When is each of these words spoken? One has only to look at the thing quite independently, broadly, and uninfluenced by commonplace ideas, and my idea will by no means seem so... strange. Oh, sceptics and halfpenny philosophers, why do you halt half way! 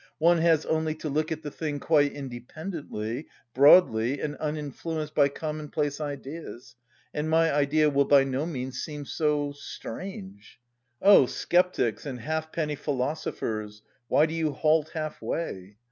One 0.17 0.39
has 0.39 0.65
only 0.65 0.95
to 0.95 1.09
look 1.09 1.31
at 1.31 1.43
the 1.43 1.51
thing 1.51 1.79
quite 1.79 2.13
independently, 2.13 3.27
broadly, 3.53 4.19
and 4.19 4.35
uninfluenced 4.37 5.13
by 5.13 5.27
commonplace 5.29 6.01
ideas, 6.01 6.75
and 7.13 7.29
my 7.29 7.53
idea 7.53 7.87
will 7.87 8.05
by 8.05 8.23
no 8.23 8.47
means 8.47 8.81
seem 8.81 9.05
so... 9.05 9.51
strange. 9.51 10.59
Oh, 11.03 11.27
sceptics 11.27 12.07
and 12.07 12.19
halfpenny 12.19 12.75
philosophers, 12.77 13.83
why 14.07 14.25
do 14.25 14.33
you 14.33 14.53
halt 14.53 14.89
half 14.95 15.21
way! 15.21 15.77